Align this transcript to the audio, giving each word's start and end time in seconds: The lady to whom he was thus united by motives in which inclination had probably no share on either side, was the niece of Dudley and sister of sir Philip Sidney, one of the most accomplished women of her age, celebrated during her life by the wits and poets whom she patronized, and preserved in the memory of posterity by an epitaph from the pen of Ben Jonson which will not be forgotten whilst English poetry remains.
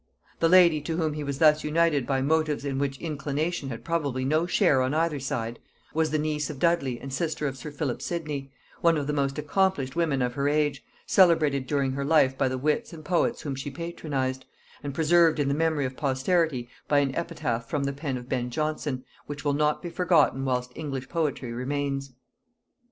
The 0.39 0.49
lady 0.49 0.81
to 0.81 0.97
whom 0.97 1.13
he 1.13 1.23
was 1.23 1.37
thus 1.37 1.63
united 1.63 2.07
by 2.07 2.23
motives 2.23 2.65
in 2.65 2.79
which 2.79 2.97
inclination 2.99 3.69
had 3.69 3.85
probably 3.85 4.25
no 4.25 4.47
share 4.47 4.81
on 4.81 4.95
either 4.95 5.19
side, 5.19 5.59
was 5.93 6.09
the 6.09 6.17
niece 6.17 6.49
of 6.49 6.57
Dudley 6.57 6.99
and 6.99 7.13
sister 7.13 7.45
of 7.45 7.55
sir 7.55 7.69
Philip 7.69 8.01
Sidney, 8.01 8.51
one 8.81 8.97
of 8.97 9.05
the 9.05 9.13
most 9.13 9.37
accomplished 9.37 9.95
women 9.95 10.23
of 10.23 10.33
her 10.33 10.47
age, 10.49 10.83
celebrated 11.05 11.67
during 11.67 11.91
her 11.91 12.03
life 12.03 12.35
by 12.35 12.47
the 12.47 12.57
wits 12.57 12.93
and 12.93 13.05
poets 13.05 13.41
whom 13.43 13.53
she 13.53 13.69
patronized, 13.69 14.47
and 14.81 14.95
preserved 14.95 15.39
in 15.39 15.49
the 15.49 15.53
memory 15.53 15.85
of 15.85 15.95
posterity 15.95 16.67
by 16.87 16.97
an 16.97 17.13
epitaph 17.13 17.69
from 17.69 17.83
the 17.83 17.93
pen 17.93 18.17
of 18.17 18.27
Ben 18.27 18.49
Jonson 18.49 19.03
which 19.27 19.45
will 19.45 19.53
not 19.53 19.83
be 19.83 19.91
forgotten 19.91 20.43
whilst 20.45 20.71
English 20.73 21.09
poetry 21.09 21.53
remains. 21.53 22.11